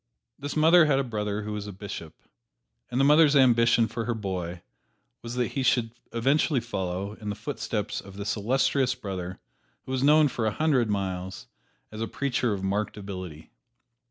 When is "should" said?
5.61-5.91